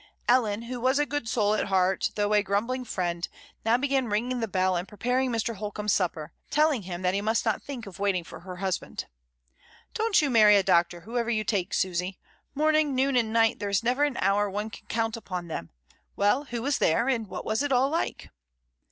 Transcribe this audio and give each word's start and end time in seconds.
Ellen, 0.27 0.63
who 0.63 0.79
was 0.81 0.97
a 0.97 1.05
good 1.05 1.29
soul 1.29 1.53
at 1.53 1.65
heart, 1.67 2.09
though 2.15 2.33
a 2.33 2.41
grumbling 2.41 2.85
friend, 2.85 3.27
now 3.63 3.77
began 3.77 4.07
ringing 4.07 4.39
the 4.39 4.47
bell 4.47 4.75
and 4.75 4.87
preparing 4.87 5.31
Mr. 5.31 5.57
Holcombe's 5.57 5.93
supper, 5.93 6.33
telling 6.49 6.81
him 6.81 7.03
that 7.03 7.09
42 7.09 7.11
MRS. 7.11 7.13
DYMOND. 7.13 7.15
he 7.17 7.21
must 7.21 7.45
not 7.45 7.61
think 7.61 7.85
of 7.85 7.99
waiting 7.99 8.23
for 8.23 8.39
her 8.39 8.55
husband. 8.55 9.05
"Don't 9.93 10.19
you 10.19 10.31
marry 10.31 10.55
a 10.57 10.63
doctor 10.63 11.01
whoever 11.01 11.29
you 11.29 11.43
take, 11.43 11.71
Susy: 11.75 12.17
morning, 12.55 12.95
noon, 12.95 13.15
and 13.15 13.31
night 13.31 13.59
there 13.59 13.69
is 13.69 13.83
never 13.83 14.03
an 14.03 14.17
hour 14.17 14.49
one 14.49 14.71
can 14.71 14.87
count 14.87 15.15
upon 15.15 15.49
them. 15.49 15.69
Well, 16.15 16.45
who 16.45 16.63
was 16.63 16.79
there, 16.79 17.07
and 17.07 17.27
what 17.27 17.45
was 17.45 17.61
it 17.61 17.71
all 17.71 17.91
like?" 17.91 18.31